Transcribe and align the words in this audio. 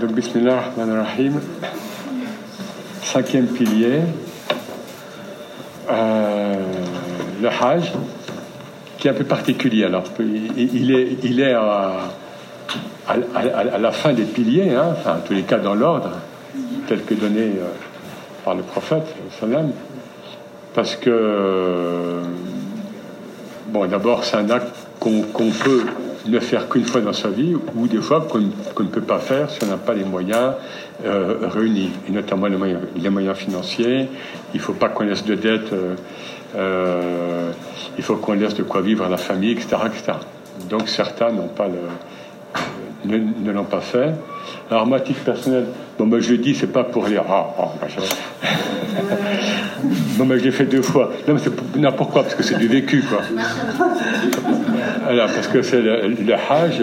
Donc, 0.00 0.12
Bismillah 0.12 0.58
ar 0.58 1.06
rahim 1.06 1.40
Cinquième 3.02 3.46
pilier, 3.46 4.00
euh, 5.90 6.54
le 7.40 7.48
Hajj, 7.48 7.92
qui 8.98 9.08
est 9.08 9.10
un 9.12 9.14
peu 9.14 9.24
particulier. 9.24 9.84
Alors, 9.84 10.04
il 10.18 10.92
est, 10.92 11.16
il 11.22 11.40
est 11.40 11.54
à, 11.54 12.10
la 13.78 13.92
fin 13.92 14.12
des 14.12 14.24
piliers, 14.24 14.74
hein, 14.74 14.94
enfin, 14.98 15.16
en 15.16 15.20
tous 15.20 15.32
les 15.32 15.44
cas 15.44 15.58
dans 15.58 15.74
l'ordre, 15.74 16.10
tel 16.88 17.02
que 17.02 17.14
donné 17.14 17.40
euh, 17.40 17.70
par 18.44 18.54
le 18.54 18.64
prophète, 18.64 19.06
parce 20.74 20.96
que, 20.96 22.20
bon, 23.68 23.86
d'abord, 23.86 24.24
c'est 24.24 24.36
un 24.36 24.50
acte 24.50 24.74
qu'on 25.00 25.22
peut 25.22 25.84
ne 26.30 26.40
faire 26.40 26.68
qu'une 26.68 26.84
fois 26.84 27.00
dans 27.00 27.12
sa 27.12 27.28
vie, 27.28 27.54
ou 27.74 27.86
des 27.86 27.98
fois 27.98 28.26
qu'on 28.28 28.40
ne 28.40 28.88
peut 28.88 29.00
pas 29.00 29.18
faire 29.18 29.50
si 29.50 29.58
on 29.64 29.66
n'a 29.66 29.76
pas 29.76 29.94
les 29.94 30.04
moyens 30.04 30.54
euh, 31.04 31.36
réunis, 31.42 31.90
et 32.08 32.12
notamment 32.12 32.46
les 32.46 32.56
moyens, 32.56 32.80
les 32.96 33.10
moyens, 33.10 33.36
financiers. 33.36 34.08
Il 34.54 34.58
ne 34.58 34.62
faut 34.62 34.72
pas 34.72 34.88
qu'on 34.88 35.04
laisse 35.04 35.24
de 35.24 35.34
dettes, 35.34 35.72
euh, 35.72 35.94
euh, 36.56 37.50
il 37.98 38.04
faut 38.04 38.16
qu'on 38.16 38.32
laisse 38.32 38.54
de 38.54 38.62
quoi 38.62 38.80
vivre 38.80 39.04
à 39.04 39.08
la 39.08 39.16
famille, 39.16 39.52
etc. 39.52 39.76
etc. 39.86 40.12
Donc 40.68 40.88
certains 40.88 41.32
n'ont 41.32 41.48
pas 41.48 41.68
le, 41.68 41.80
ne, 43.04 43.18
ne 43.18 43.52
l'ont 43.52 43.64
pas 43.64 43.80
fait. 43.80 44.14
Alors 44.70 44.86
moi, 44.86 44.98
à 44.98 45.00
titre 45.00 45.20
personnel, 45.20 45.66
bon, 45.98 46.06
ben, 46.06 46.20
je 46.20 46.32
le 46.32 46.38
dis, 46.38 46.54
c'est 46.54 46.72
pas 46.72 46.84
pour 46.84 47.04
dire 47.04 47.22
ah, 47.28 47.54
ah 47.58 47.68
ben, 47.80 47.88
bon, 50.18 50.26
ben, 50.26 50.38
je 50.38 50.44
l'ai 50.44 50.50
fait 50.50 50.66
deux 50.66 50.82
fois. 50.82 51.10
Non, 51.28 51.34
mais 51.34 51.40
c'est 51.42 51.76
non, 51.76 51.92
pourquoi? 51.92 52.22
Parce 52.22 52.34
que 52.34 52.42
c'est 52.42 52.58
du 52.58 52.68
vécu, 52.68 53.02
quoi. 53.02 53.20
Alors, 55.08 55.28
parce 55.32 55.48
que 55.48 55.62
c'est 55.62 55.80
le, 55.80 56.08
le 56.08 56.34
Hajj, 56.34 56.82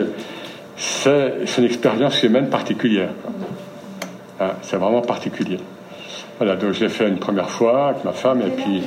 c'est 0.78 1.58
une 1.58 1.66
expérience 1.66 2.24
humaine 2.24 2.48
particulière. 2.48 3.10
Hein, 4.40 4.52
c'est 4.62 4.78
vraiment 4.78 5.02
particulier. 5.02 5.60
Voilà, 6.38 6.56
donc 6.56 6.72
je 6.72 6.82
l'ai 6.82 6.90
fait 6.90 7.08
une 7.08 7.20
première 7.20 7.50
fois 7.50 7.90
avec 7.90 8.04
ma 8.04 8.14
femme, 8.14 8.42
et 8.42 8.50
puis. 8.50 8.84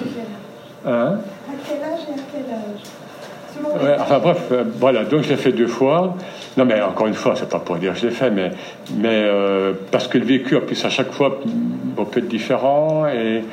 Hein 0.87 1.19
à 1.49 1.53
quel 1.67 1.83
âge 1.83 2.01
et 2.09 2.13
à 2.13 2.25
quel 2.33 2.55
âge? 2.55 3.99
Enfin 4.01 4.19
bref, 4.19 4.39
euh, 4.53 4.65
voilà, 4.79 5.05
donc 5.05 5.23
je 5.23 5.31
l'ai 5.31 5.37
fait 5.37 5.53
deux 5.53 5.67
fois. 5.67 6.15
Non, 6.57 6.65
mais 6.65 6.81
encore 6.81 7.07
une 7.07 7.15
fois, 7.15 7.35
c'est 7.37 7.49
pas 7.49 7.59
pour 7.59 7.77
dire 7.77 7.93
que 7.93 8.01
je 8.01 8.07
l'ai 8.07 8.13
fait, 8.13 8.31
mais, 8.31 8.51
mais 8.97 9.23
euh, 9.25 9.73
parce 9.91 10.09
que 10.09 10.19
le 10.19 10.25
vécu, 10.25 10.57
en 10.57 10.61
plus, 10.61 10.83
à 10.85 10.91
chaque 10.91 11.13
fois, 11.13 11.41
peut 11.41 12.19
être 12.19 12.29
différent, 12.29 13.07
et, 13.07 13.45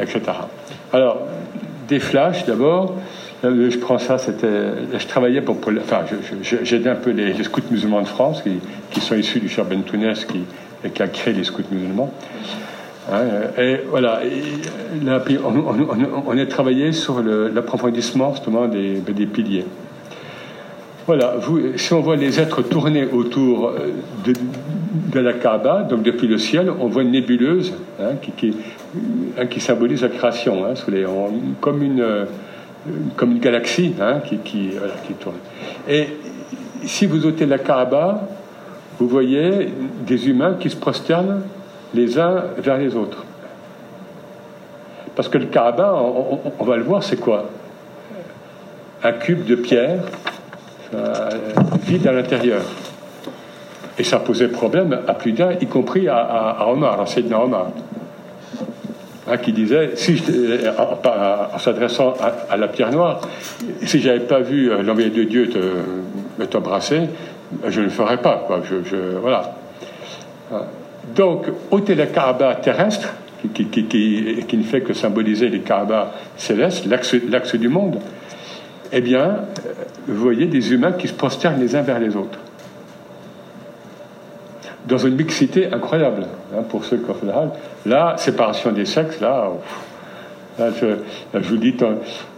etc. 0.00 0.20
Alors, 0.92 1.18
des 1.88 2.00
flashs 2.00 2.44
d'abord. 2.44 2.94
Euh, 3.44 3.70
je 3.70 3.78
prends 3.78 3.98
ça, 3.98 4.18
c'était. 4.18 4.48
Je 4.98 5.06
travaillais 5.06 5.40
pour. 5.40 5.56
enfin, 5.80 6.04
j'aidais 6.62 6.90
un 6.90 6.96
peu 6.96 7.10
les, 7.10 7.42
scouts 7.44 7.62
musulmans 7.70 8.02
de 8.02 8.08
France, 8.08 8.42
qui, 8.90 9.00
sont 9.00 9.14
issus 9.14 9.40
du 9.40 9.48
cher 9.48 9.64
Bentounès, 9.64 10.24
qui, 10.24 10.40
qui 10.92 11.02
a 11.02 11.08
créé 11.08 11.34
les 11.34 11.44
scouts 11.44 11.62
musulmans. 11.70 12.12
Hein, 13.10 13.22
et 13.56 13.80
voilà, 13.88 14.20
on, 16.26 16.38
a 16.38 16.46
travaillé 16.46 16.92
sur 16.92 17.22
l'approfondissement 17.22 18.34
justement 18.34 18.66
des, 18.66 18.96
des 18.96 19.26
piliers. 19.26 19.64
Voilà, 21.06 21.36
si 21.76 21.94
on 21.94 22.00
voit 22.00 22.16
les 22.16 22.38
êtres 22.38 22.60
tourner 22.60 23.06
autour 23.06 23.68
euh, 23.68 23.92
de, 24.26 24.34
de, 25.10 25.20
la 25.20 25.32
Kaaba, 25.32 25.84
donc 25.84 26.02
depuis 26.02 26.26
le 26.26 26.36
ciel, 26.36 26.70
on 26.80 26.88
voit 26.88 27.00
une 27.00 27.12
nébuleuse 27.12 27.72
hein, 27.98 28.16
qui, 28.36 29.60
symbolise 29.60 30.02
la 30.02 30.10
création, 30.10 30.66
hein, 30.66 30.74
comme, 31.62 31.82
une, 31.82 32.04
comme 33.16 33.32
une 33.32 33.40
galaxie 33.40 33.94
qui, 34.26 34.38
qui, 34.38 35.14
tourne. 35.20 35.36
Et 35.88 36.08
si 36.84 37.06
vous 37.06 37.26
ôtez 37.26 37.46
la 37.46 37.58
Kaaba, 37.58 38.22
vous 38.98 39.08
voyez 39.08 39.72
des 40.06 40.28
humains 40.28 40.56
qui 40.58 40.70
se 40.70 40.76
prosternent 40.76 41.42
les 41.94 42.18
uns 42.18 42.44
vers 42.58 42.78
les 42.78 42.94
autres. 42.96 43.24
Parce 45.14 45.28
que 45.28 45.38
le 45.38 45.46
Kaaba, 45.46 45.94
on, 45.94 46.40
on 46.58 46.64
va 46.64 46.76
le 46.76 46.84
voir, 46.84 47.02
c'est 47.02 47.18
quoi? 47.18 47.50
Un 49.02 49.12
cube 49.12 49.44
de 49.44 49.56
pierre 49.56 50.00
euh, 50.94 51.30
vide 51.86 52.06
à 52.06 52.12
l'intérieur. 52.12 52.62
Et 53.98 54.04
ça 54.04 54.20
posait 54.20 54.48
problème 54.48 55.00
à 55.06 55.14
plus 55.14 55.32
d'un, 55.32 55.52
y 55.52 55.66
compris 55.66 56.08
à, 56.08 56.18
à, 56.18 56.62
à 56.62 56.66
Omar, 56.68 57.00
à 57.00 57.06
Sayyidina 57.06 57.42
Omar, 57.42 57.66
hein, 59.30 59.36
qui 59.36 59.52
disait, 59.52 59.90
si 59.94 60.22
en, 60.78 61.58
s'adressant 61.58 62.14
à, 62.50 62.56
la 62.56 62.68
pierre 62.68 62.92
noire, 62.92 63.20
si 63.82 64.00
j'avais 64.00 64.20
pas 64.20 64.40
vu 64.40 64.70
euh, 64.70 64.82
l'envoyé 64.82 65.10
de 65.10 65.24
Dieu 65.24 65.50
t'embrasser, 66.50 67.02
je 67.66 67.80
ne 67.80 67.84
le 67.84 67.90
ferais 67.90 68.18
pas. 68.18 68.46
Voilà. 69.20 69.54
Donc, 71.14 71.46
ôter 71.70 71.94
la 71.94 72.06
Kaaba 72.06 72.54
terrestre, 72.56 73.14
qui, 73.54 73.66
qui, 73.66 74.56
ne 74.56 74.62
fait 74.62 74.80
que 74.80 74.92
symboliser 74.92 75.48
les 75.48 75.60
Kaaba 75.60 76.14
célestes, 76.36 76.86
l'axe 76.86 77.54
du 77.54 77.68
monde, 77.68 77.98
eh 78.92 79.00
bien, 79.00 79.20
euh, 79.20 79.72
vous 80.06 80.20
voyez 80.22 80.46
des 80.46 80.72
humains 80.72 80.92
qui 80.92 81.08
se 81.08 81.12
prosternent 81.12 81.60
les 81.60 81.76
uns 81.76 81.82
vers 81.82 81.98
les 81.98 82.16
autres. 82.16 82.38
Dans 84.86 84.98
une 84.98 85.16
mixité 85.16 85.72
incroyable, 85.72 86.26
hein, 86.54 86.62
pour 86.68 86.84
ceux 86.84 86.98
qui 86.98 87.10
ont 87.10 87.14
fait 87.14 87.26
le 87.26 87.90
Là, 87.90 88.14
séparation 88.16 88.72
des 88.72 88.84
sexes, 88.84 89.20
là, 89.20 89.50
je, 90.58 91.38
vous 91.38 91.56
dis, 91.56 91.74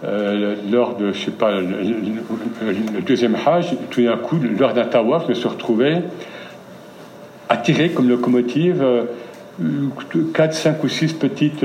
euh, 0.05 0.55
lors 0.71 0.97
de, 0.97 1.13
je 1.13 1.25
sais 1.27 1.31
pas, 1.31 1.53
le, 1.61 3.01
deuxième 3.01 3.35
Hajj, 3.35 3.77
tout 3.91 4.03
d'un 4.03 4.17
coup, 4.17 4.39
lors 4.59 4.75
d'un 4.75 4.85
tawaf, 4.85 5.25
je 5.25 5.29
me 5.31 5.35
suis 5.35 5.49
retrouvé 5.49 5.99
attiré 7.49 7.91
comme 7.91 8.09
locomotive. 8.09 8.85
4, 10.35 10.51
euh, 10.51 10.53
5 10.53 10.85
ou 10.85 10.89
6 10.89 11.15
petites 11.15 11.65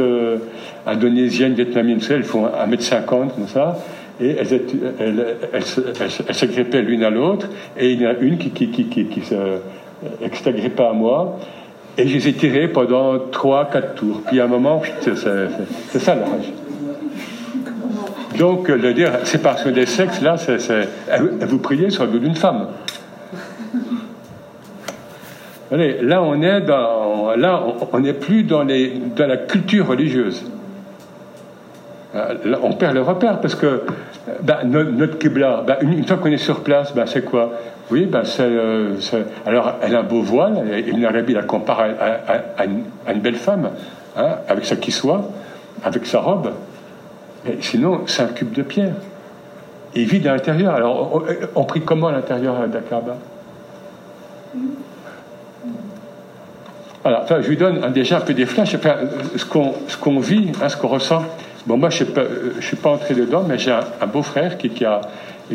indonésiennes, 0.85 1.53
vietnamiennes, 1.53 2.01
elles 2.09 2.23
font 2.23 2.47
1m50 2.47 3.05
comme 3.05 3.47
ça, 3.47 3.77
et 4.19 4.37
elles, 4.37 4.61
elles, 4.99 6.85
l'une 6.85 7.03
à 7.03 7.09
l'autre, 7.09 7.47
et 7.77 7.91
il 7.91 8.01
y 8.01 8.07
en 8.07 8.11
a 8.11 8.13
une 8.13 8.37
qui, 8.37 8.51
qui, 8.51 8.69
qui 8.69 9.21
s'agrippait 10.33 10.85
à 10.85 10.93
moi, 10.93 11.37
et 11.97 12.07
je 12.07 12.13
les 12.15 12.27
ai 12.27 12.33
tirées 12.33 12.67
pendant 12.67 13.15
3-4 13.17 13.93
tours. 13.95 14.21
Puis 14.27 14.39
à 14.39 14.45
un 14.45 14.47
moment, 14.47 14.81
c'est 15.01 15.15
ça. 15.15 16.15
Donc, 18.37 18.67
le 18.67 18.93
dire 18.93 19.11
séparation 19.23 19.71
des 19.71 19.85
sexes, 19.85 20.21
là, 20.21 20.35
c'est, 20.37 20.57
vous 21.41 21.59
priez 21.59 21.89
sur 21.89 22.05
le 22.05 22.11
dos 22.11 22.19
d'une 22.19 22.35
femme. 22.35 22.67
Allez, 25.71 26.01
là, 26.01 26.21
on 26.21 26.41
est 26.41 26.61
dans, 26.61 27.35
là, 27.35 27.63
on 27.91 27.99
n'est 27.99 28.13
plus 28.13 28.43
dans, 28.43 28.63
les, 28.63 28.93
la 29.17 29.37
culture 29.37 29.87
religieuse. 29.87 30.45
Euh, 32.15 32.35
on 32.61 32.73
perd 32.73 32.93
le 32.93 33.01
repère 33.01 33.41
parce 33.41 33.55
que 33.55 33.81
ben, 34.41 34.59
notre, 34.63 35.17
Kibla, 35.17 35.63
ben, 35.65 35.77
une, 35.81 36.05
fois 36.05 36.17
qu'on 36.17 36.31
est 36.31 36.37
sur 36.37 36.61
place, 36.61 36.93
ben, 36.93 37.05
c'est 37.05 37.25
quoi? 37.25 37.51
Oui, 37.91 38.07
ben, 38.07 38.23
euh, 38.39 38.95
c'est, 38.99 39.25
alors 39.45 39.73
elle 39.81 39.95
a 39.95 39.99
un 39.99 40.03
beau 40.03 40.21
voile, 40.21 40.63
Ibn 40.87 41.05
Arabi 41.05 41.33
la 41.33 41.43
compare 41.43 41.81
à, 41.81 42.65
une, 42.65 43.19
belle 43.19 43.35
femme, 43.35 43.69
hein, 44.17 44.37
avec 44.47 44.65
sa 44.65 44.75
soit, 44.89 45.29
avec 45.83 46.05
sa 46.07 46.19
robe. 46.19 46.51
Mais 47.45 47.57
sinon, 47.61 48.01
c'est 48.07 48.23
un 48.23 48.27
cube 48.27 48.53
de 48.53 48.63
pierre. 48.63 48.95
Il 49.93 50.07
vit 50.07 50.27
à 50.27 50.33
l'intérieur. 50.33 50.73
Alors, 50.73 51.23
on, 51.55 51.63
prie 51.63 51.81
comment 51.81 52.07
à 52.07 52.11
l'intérieur 52.11 52.67
de 52.67 52.79
Voilà, 57.03 57.21
enfin, 57.21 57.39
je 57.41 57.47
lui 57.47 57.55
donne 57.55 57.93
déjà 57.93 58.17
un 58.17 58.21
peu 58.21 58.33
des 58.33 58.47
flashs, 58.47 58.73
enfin, 58.73 58.95
ce 59.37 59.97
qu'on 59.97 60.19
vit, 60.19 60.51
hein, 60.59 60.69
ce 60.69 60.75
qu'on 60.75 60.87
ressent. 60.87 61.23
Bon, 61.67 61.77
moi, 61.77 61.91
je 61.91 62.03
ne 62.03 62.09
euh, 62.17 62.61
suis 62.61 62.77
pas 62.77 62.89
entré 62.89 63.13
dedans, 63.13 63.43
mais 63.47 63.59
j'ai 63.59 63.71
un, 63.71 64.07
beau-frère 64.07 64.57
qui, 64.57 64.69
qui, 64.69 64.85
a. 64.85 65.01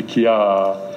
Qui 0.07 0.25
a 0.25 0.41
euh, 0.41 0.90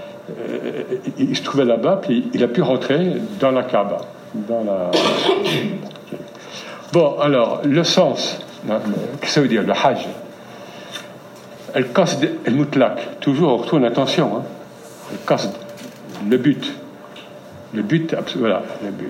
il 1.19 1.37
se 1.37 1.43
trouvait 1.43 1.65
là-bas, 1.65 2.01
puis 2.03 2.31
il 2.33 2.43
a 2.43 2.49
pu 2.49 2.63
rentrer 2.63 3.15
dans 3.41 3.51
la 3.51 3.63
Kaaba. 3.63 3.99
Dans 4.35 4.65
la... 4.65 4.91
Bon, 6.93 7.19
alors, 7.21 7.63
le 7.65 7.85
sens, 7.85 8.39
hein, 8.69 8.81
qu'est-ce 9.21 9.21
que 9.21 9.27
ça 9.29 9.41
veut 9.41 9.49
dire, 9.49 9.63
le 9.63 9.73
Hajj? 9.73 10.07
Elle 11.75 11.89
casse 11.93 12.19
elle 12.45 12.55
mutlak, 12.55 13.21
toujours 13.21 13.53
on 13.53 13.57
retourne 13.57 13.85
attention, 13.85 14.37
hein, 14.37 14.43
elle 15.11 15.19
casse 15.27 15.51
le 16.29 16.37
but. 16.37 16.73
Le 17.75 17.83
but, 17.83 18.15
voilà. 18.37 18.63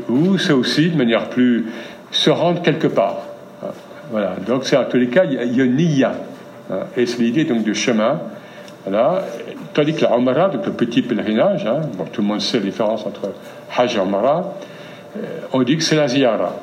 Ou 0.08 0.38
c'est 0.38 0.54
aussi, 0.54 0.90
de 0.90 0.96
manière 0.96 1.28
plus, 1.28 1.66
se 2.10 2.30
rendre 2.30 2.62
quelque 2.62 2.86
part. 2.86 3.18
Voilà. 4.10 4.36
Donc, 4.46 4.64
c'est 4.64 4.76
en 4.76 4.84
tous 4.84 4.96
les 4.96 5.08
cas, 5.08 5.24
il 5.24 5.34
y 5.34 5.60
a, 5.60 5.64
une 5.64 5.76
niya. 5.76 6.14
Hein. 6.70 6.78
Et 6.96 7.04
c'est 7.04 7.20
l'idée 7.20 7.44
donc 7.44 7.62
du 7.62 7.74
chemin. 7.74 8.20
Voilà. 8.84 9.24
Tandis 9.72 9.94
que 9.94 10.02
la 10.02 10.16
Umrah, 10.16 10.48
donc 10.50 10.66
le 10.66 10.72
petit 10.72 11.02
pèlerinage, 11.02 11.66
hein, 11.66 11.80
bon, 11.96 12.04
tout 12.04 12.20
le 12.20 12.28
monde 12.28 12.40
sait 12.40 12.58
la 12.58 12.64
différence 12.64 13.06
entre 13.06 13.32
Hajj 13.76 13.96
et 13.96 14.00
Umrah, 14.00 14.54
euh, 15.16 15.20
on 15.52 15.62
dit 15.62 15.76
que 15.76 15.82
c'est 15.82 15.96
la 15.96 16.08
ziyara. 16.08 16.56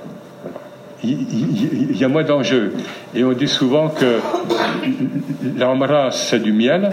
Il, 1.03 1.97
y 1.97 2.03
a 2.03 2.07
moins 2.07 2.23
d'enjeux. 2.23 2.73
Et 3.15 3.23
on 3.23 3.31
dit 3.33 3.47
souvent 3.47 3.89
que 3.89 4.19
la 5.57 5.68
Umrah, 5.71 6.12
c'est 6.12 6.39
du 6.39 6.53
miel, 6.53 6.91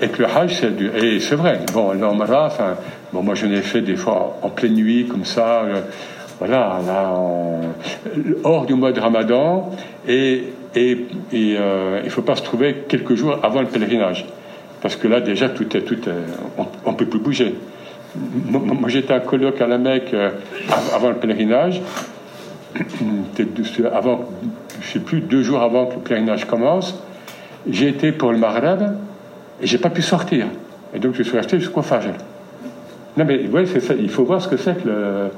et 0.00 0.08
que 0.08 0.22
le 0.22 0.28
Hajj, 0.28 0.60
c'est 0.60 0.76
du. 0.76 0.90
Et 0.96 1.20
c'est 1.20 1.34
vrai, 1.34 1.60
bon, 1.72 1.92
l'Omra, 1.92 2.46
enfin, 2.46 2.76
bon, 3.12 3.22
moi 3.22 3.34
je 3.34 3.46
l'ai 3.46 3.62
fait 3.62 3.82
des 3.82 3.96
fois 3.96 4.38
en 4.42 4.48
pleine 4.48 4.74
nuit, 4.74 5.06
comme 5.06 5.24
ça, 5.24 5.62
euh, 5.62 5.80
voilà, 6.38 6.80
là, 6.86 7.12
hors 8.44 8.64
du 8.64 8.74
mois 8.74 8.92
de 8.92 9.00
Ramadan, 9.00 9.70
et, 10.08 10.44
et, 10.74 11.06
euh, 11.34 12.00
il 12.02 12.04
ne 12.04 12.10
faut 12.10 12.22
pas 12.22 12.36
se 12.36 12.42
trouver 12.42 12.84
quelques 12.88 13.14
jours 13.14 13.38
avant 13.42 13.60
le 13.60 13.66
pèlerinage. 13.66 14.24
Parce 14.80 14.96
que 14.96 15.08
là, 15.08 15.20
déjà, 15.20 15.48
tout 15.48 15.76
est. 15.76 15.82
Tout 15.82 15.98
on 16.84 16.92
ne 16.92 16.96
peut 16.96 17.06
plus 17.06 17.18
bouger. 17.18 17.54
Moi, 18.16 18.88
j'étais 18.88 19.12
à 19.12 19.20
colloque 19.20 19.60
à 19.60 19.66
la 19.66 19.78
Mecque 19.78 20.14
euh, 20.14 20.30
avant 20.94 21.10
le 21.10 21.16
pèlerinage, 21.16 21.80
avant, 23.92 24.28
je 24.80 24.92
sais 24.92 25.00
plus, 25.00 25.20
deux 25.20 25.42
jours 25.42 25.62
avant 25.62 25.86
que 25.86 25.94
le 25.94 26.00
pèlerinage 26.00 26.44
commence. 26.46 27.00
J'ai 27.68 27.88
été 27.88 28.12
pour 28.12 28.32
le 28.32 28.38
Maghreb 28.38 28.82
et 29.60 29.66
j'ai 29.66 29.78
pas 29.78 29.90
pu 29.90 30.02
sortir. 30.02 30.46
Et 30.94 30.98
donc 30.98 31.14
je 31.14 31.22
suis 31.22 31.36
resté 31.36 31.58
jusqu'au 31.60 31.82
Fajr. 31.82 32.14
Non 33.16 33.24
mais 33.24 33.46
ouais, 33.46 33.66
ça. 33.66 33.94
Il 33.94 34.08
faut 34.08 34.24
voir 34.24 34.40
ce 34.40 34.48
que 34.48 34.56
c'est 34.56 34.82
que 34.82 34.88
le, 34.88 35.30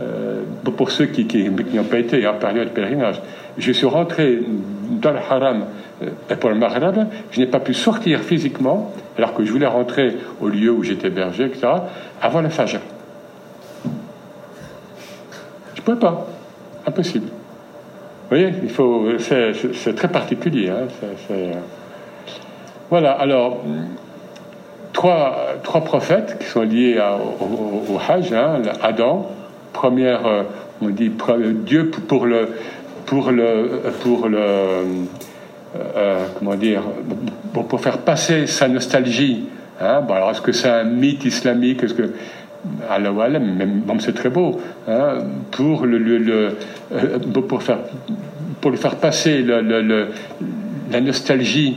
euh, 0.00 0.42
pour 0.76 0.90
ceux 0.90 1.06
qui, 1.06 1.26
qui, 1.26 1.48
n'ont 1.48 1.84
pas 1.84 1.98
été 1.98 2.26
en 2.26 2.34
période 2.34 2.68
de 2.68 2.72
pèlerinage. 2.72 3.20
Je 3.58 3.72
suis 3.72 3.86
rentré 3.86 4.40
dans 5.00 5.12
le 5.12 5.18
haram 5.18 5.66
euh, 6.02 6.36
pour 6.36 6.50
le 6.50 6.56
Maghreb, 6.56 7.06
je 7.30 7.40
n'ai 7.40 7.46
pas 7.46 7.60
pu 7.60 7.74
sortir 7.74 8.20
physiquement, 8.20 8.92
alors 9.16 9.34
que 9.34 9.44
je 9.44 9.52
voulais 9.52 9.66
rentrer 9.66 10.16
au 10.40 10.48
lieu 10.48 10.70
où 10.70 10.82
j'étais 10.82 11.06
hébergé, 11.08 11.44
etc., 11.44 11.68
avant 12.20 12.40
le 12.40 12.48
Fajr. 12.48 12.80
Je 15.74 15.80
ne 15.80 15.84
pouvais 15.84 15.98
pas. 15.98 16.26
Impossible. 16.86 17.26
Vous 17.26 18.28
voyez, 18.30 18.52
il 18.62 18.70
faut, 18.70 19.06
c'est, 19.18 19.94
très 19.94 20.08
particulier. 20.08 20.70
Hein, 20.70 20.86
c'est, 21.28 21.52
voilà, 22.90 23.12
alors, 23.12 23.62
trois, 24.92 25.36
trois 25.62 25.82
prophètes 25.82 26.38
qui 26.40 26.46
sont 26.46 26.62
liés 26.62 26.98
au, 26.98 27.98
Hajj, 28.08 28.32
hein, 28.32 28.62
Adam, 28.82 29.30
première, 29.74 30.26
euh, 30.26 30.42
on 30.80 30.88
dit 30.88 31.10
Dieu 31.66 31.90
pour 31.90 32.24
le, 32.24 32.48
pour 33.04 33.30
le, 33.30 33.82
pour 34.00 34.28
le, 34.28 34.38
euh, 34.38 36.26
comment 36.38 36.54
dire, 36.54 36.82
pour, 37.52 37.80
faire 37.80 37.98
passer 37.98 38.46
sa 38.46 38.68
nostalgie. 38.68 39.44
Hein, 39.78 40.00
bon, 40.00 40.14
alors 40.14 40.30
est-ce 40.30 40.40
que 40.40 40.52
c'est 40.52 40.70
un 40.70 40.84
mythe 40.84 41.26
islamique 41.26 41.82
Est-ce 41.82 41.94
que 41.94 42.14
Allah 42.88 43.10
même 43.38 43.82
c'est 43.98 44.14
très 44.14 44.30
beau, 44.30 44.58
hein, 44.88 45.18
pour 45.50 45.84
le, 45.84 45.98
le, 45.98 46.56
euh, 46.94 47.18
pour 47.46 47.62
faire 47.62 47.80
pour 48.62 48.70
lui 48.70 48.78
faire 48.78 48.96
passer 48.96 49.42
le, 49.42 50.08
la 50.90 51.00
nostalgie 51.02 51.76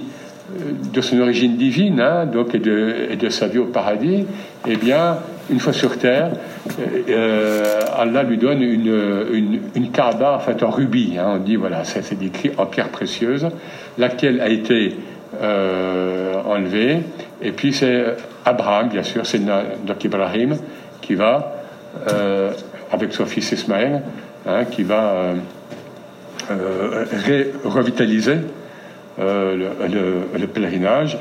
de 0.93 1.01
son 1.01 1.19
origine 1.19 1.57
divine, 1.57 1.99
hein, 1.99 2.25
donc, 2.25 2.55
et 2.55 2.59
de, 2.59 3.15
de, 3.19 3.29
sa 3.29 3.47
vie 3.47 3.57
au 3.57 3.65
paradis, 3.65 4.25
eh 4.65 4.75
bien, 4.77 5.17
une 5.49 5.59
fois 5.59 5.73
sur 5.73 5.97
terre, 5.97 6.31
euh, 6.79 7.81
Allah 7.95 8.23
lui 8.23 8.37
donne 8.37 8.61
une, 8.61 9.25
une, 9.33 9.61
une 9.75 9.91
Kaaba, 9.91 10.33
en 10.33 10.39
fait, 10.39 10.61
en 10.63 10.69
rubis. 10.69 11.17
Hein, 11.17 11.33
on 11.35 11.37
dit, 11.37 11.55
voilà, 11.55 11.83
c'est 11.83 12.17
décrit 12.17 12.51
en 12.57 12.65
pierre 12.65 12.89
précieuse, 12.89 13.47
laquelle 13.97 14.41
a 14.41 14.49
été 14.49 14.95
euh, 15.41 16.41
enlevée. 16.45 16.99
Et 17.41 17.51
puis, 17.51 17.73
c'est 17.73 18.15
Abraham, 18.45 18.89
bien 18.89 19.03
sûr, 19.03 19.25
c'est 19.25 19.43
donc 19.43 20.03
Ibrahim, 20.03 20.57
qui 21.01 21.15
va, 21.15 21.63
euh, 22.09 22.51
avec 22.91 23.13
son 23.13 23.25
fils 23.25 23.51
Ismaël, 23.51 24.03
hein, 24.47 24.65
qui 24.65 24.83
va 24.83 25.33
revitaliser 27.65 28.37
le, 29.19 30.45
pèlerinage, 30.45 31.17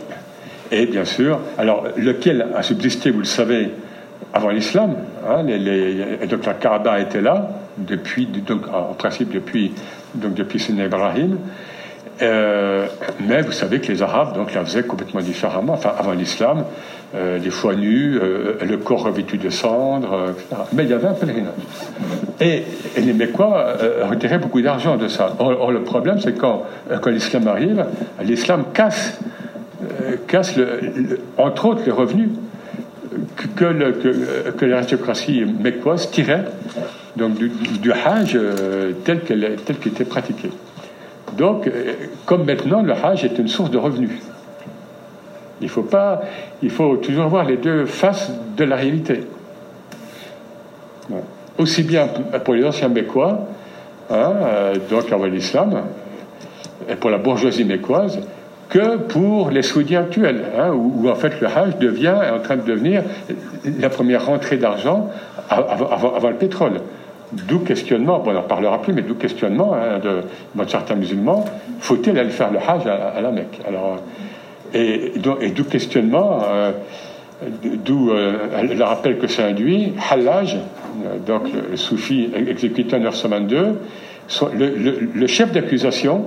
et 0.70 0.86
bien 0.86 1.04
sûr, 1.04 1.40
alors 1.58 1.86
lequel 1.96 2.46
a 2.54 2.62
subsisté, 2.62 3.10
vous 3.10 3.20
le 3.20 3.24
savez, 3.24 3.70
avant 4.32 4.50
l'islam. 4.50 4.94
Donc 6.28 6.46
la 6.46 6.54
Kaaba 6.54 7.00
était 7.00 7.20
là 7.20 7.48
depuis, 7.78 8.26
donc 8.26 8.62
en 8.72 8.94
principe 8.94 9.32
depuis 9.32 9.72
donc 10.14 10.34
depuis 10.34 10.64
Ibrahim. 10.70 11.38
Euh, 12.22 12.86
mais 13.20 13.42
vous 13.42 13.52
savez 13.52 13.80
que 13.80 13.92
les 13.92 14.02
Arabes 14.02 14.34
donc 14.34 14.54
la 14.54 14.64
faisaient 14.64 14.84
complètement 14.84 15.20
différemment. 15.20 15.74
Enfin, 15.74 15.92
avant 15.98 16.12
l'islam, 16.12 16.64
euh, 17.14 17.38
les 17.38 17.50
foies 17.50 17.74
nus, 17.74 18.18
le 18.18 18.76
corps 18.78 19.04
revêtu 19.04 19.36
de 19.36 19.50
cendres, 19.50 20.30
etc. 20.30 20.62
Mais 20.72 20.84
il 20.84 20.90
y 20.90 20.94
avait 20.94 21.08
un 21.08 21.12
pèlerinage. 21.12 21.52
Et, 22.40 22.62
les 22.96 23.12
Mécois 23.12 23.74
retiraient 24.08 24.38
beaucoup 24.38 24.62
d'argent 24.62 24.96
de 24.96 25.08
ça. 25.08 25.36
Or, 25.38 25.70
le 25.70 25.82
problème, 25.82 26.18
c'est 26.18 26.36
quand, 26.36 26.62
quand 27.02 27.10
l'islam 27.10 27.46
arrive, 27.48 27.84
l'islam 28.22 28.64
casse, 28.72 29.20
casse 30.26 30.54
entre 31.36 31.66
autres 31.66 31.82
les 31.84 31.92
revenus 31.92 32.30
que, 33.56 33.64
le, 33.64 33.92
que, 33.92 34.50
que 34.50 34.64
l'aristocratie 34.64 35.44
mécoise 35.44 36.10
tirait 36.10 36.44
donc, 37.16 37.34
du, 37.34 37.48
du 37.48 37.92
Hajj 37.92 38.38
tel 39.04 39.20
qu'il 39.22 39.92
était 39.92 40.04
pratiqué. 40.04 40.50
Donc, 41.36 41.66
euh, 41.66 41.92
comme 42.24 42.44
maintenant, 42.44 42.82
le 42.82 42.92
Hajj 42.92 43.24
est 43.24 43.38
une 43.38 43.48
source 43.48 43.70
de 43.70 43.78
revenus. 43.78 44.10
Il 45.60 45.68
faut, 45.68 45.82
pas, 45.82 46.22
il 46.62 46.70
faut 46.70 46.96
toujours 46.96 47.28
voir 47.28 47.44
les 47.44 47.56
deux 47.56 47.86
faces 47.86 48.30
de 48.56 48.64
la 48.64 48.76
réalité. 48.76 49.22
Aussi 51.58 51.82
bien 51.82 52.08
pour 52.44 52.54
les 52.54 52.64
anciens 52.64 52.88
Mécois, 52.88 53.46
hein, 54.10 54.32
euh, 54.42 54.74
donc 54.90 55.10
avant 55.10 55.24
l'islam, 55.24 55.82
et 56.88 56.94
pour 56.94 57.10
la 57.10 57.18
bourgeoisie 57.18 57.64
mécoise, 57.64 58.20
que 58.68 58.96
pour 58.96 59.50
les 59.50 59.62
Saoudiens 59.62 60.00
actuels, 60.02 60.42
hein, 60.58 60.70
où, 60.72 61.08
en 61.08 61.14
fait 61.14 61.40
le 61.40 61.46
Hajj 61.46 61.76
devient, 61.78 62.14
est 62.22 62.30
en 62.30 62.40
train 62.40 62.56
de 62.56 62.66
devenir 62.66 63.02
la 63.78 63.88
première 63.88 64.26
rentrée 64.26 64.56
d'argent 64.56 65.08
avant, 65.48 66.28
le 66.28 66.36
pétrole. 66.36 66.80
D'où 67.32 67.60
questionnement, 67.60 68.22
on 68.24 68.32
n'en 68.32 68.42
parlera 68.42 68.80
plus, 68.80 68.92
mais 68.92 69.02
d'où 69.02 69.14
questionnement 69.14 69.74
hein, 69.74 69.98
de, 69.98 70.68
certains 70.68 70.94
musulmans, 70.94 71.44
faut-il 71.80 72.18
aller 72.18 72.30
faire 72.30 72.50
le 72.50 72.58
Hajj 72.58 72.86
à, 72.86 73.20
la 73.20 73.30
Mecque? 73.30 73.60
Alors, 73.66 73.98
Et, 74.74 75.12
et 75.40 75.50
d'où 75.50 75.64
questionnement, 75.64 76.40
euh, 76.44 76.72
d'où 77.84 78.10
euh, 78.10 78.62
le 78.62 78.82
rappel 78.84 79.18
que 79.18 79.26
ça 79.26 79.46
induit, 79.46 79.92
Hallaj, 80.10 80.56
donc 81.26 81.42
le, 81.70 81.76
soufi 81.76 82.30
exécuté 82.34 82.96
en 82.96 83.00
922, 83.00 83.78
le, 84.54 85.08
le 85.14 85.26
chef 85.26 85.52
d'accusation, 85.52 86.24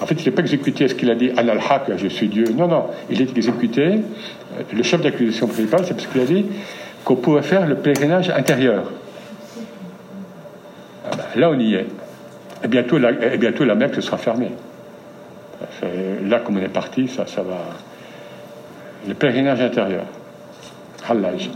en 0.00 0.06
fait, 0.06 0.14
il 0.14 0.24
n'est 0.26 0.34
pas 0.34 0.42
exécuté. 0.42 0.84
Est-ce 0.84 0.94
qu'il 0.94 1.10
a 1.10 1.14
dit 1.14 1.30
Anal-Haq, 1.36 1.92
je 1.96 2.08
suis 2.08 2.28
Dieu? 2.28 2.44
Non, 2.54 2.68
non. 2.68 2.86
Il 3.08 3.20
est 3.20 3.36
exécuté. 3.36 4.00
Le 4.72 4.82
chef 4.82 5.00
d'accusation 5.00 5.46
principal, 5.46 5.80
c'est 5.84 5.94
parce 5.94 6.06
qu'il 6.06 6.20
a 6.20 6.24
dit 6.24 6.46
qu'on 7.04 7.16
pouvait 7.16 7.42
faire 7.42 7.66
le 7.66 7.76
pèlerinage 7.76 8.30
intérieur. 8.30 8.90
Ah 11.06 11.16
ben, 11.16 11.40
là, 11.40 11.50
on 11.50 11.58
y 11.58 11.74
est. 11.74 11.86
Et 12.64 12.68
bientôt, 12.68 12.98
la, 12.98 13.10
et 13.10 13.38
bientôt, 13.38 13.64
la 13.64 13.74
sera 14.00 14.18
fermée. 14.18 14.52
Là, 16.24 16.40
comme 16.40 16.58
on 16.58 16.62
est 16.62 16.68
parti, 16.68 17.08
ça, 17.08 17.26
ça 17.26 17.42
va. 17.42 17.58
Le 19.08 19.14
pèlerinage 19.14 19.60
intérieur. 19.60 20.04
Hallaj. 21.08 21.50